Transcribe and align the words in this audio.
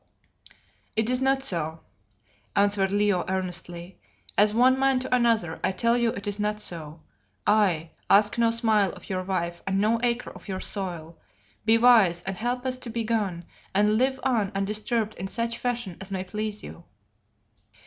"It 0.95 1.11
is 1.11 1.21
not 1.21 1.43
so," 1.43 1.81
answered 2.55 2.91
Leo 2.91 3.23
earnestly. 3.29 3.99
"As 4.35 4.51
one 4.51 4.79
man 4.79 4.99
to 5.01 5.15
another, 5.15 5.59
I 5.63 5.71
tell 5.73 5.95
you 5.95 6.09
it 6.13 6.25
is 6.25 6.39
not 6.39 6.59
so. 6.59 7.01
I 7.45 7.91
ask 8.09 8.35
no 8.39 8.49
smile 8.49 8.91
of 8.93 9.11
your 9.11 9.21
wife 9.23 9.61
and 9.67 9.79
no 9.79 9.99
acre 10.01 10.31
of 10.31 10.47
your 10.47 10.59
soil. 10.59 11.19
Be 11.65 11.77
wise 11.77 12.23
and 12.23 12.35
help 12.35 12.65
us 12.65 12.79
to 12.79 12.89
be 12.89 13.03
gone, 13.03 13.45
and 13.75 13.99
live 13.99 14.19
on 14.23 14.51
undisturbed 14.55 15.13
in 15.19 15.27
such 15.27 15.59
fashion 15.59 15.97
as 16.01 16.09
may 16.09 16.23
please 16.23 16.63
you." 16.63 16.85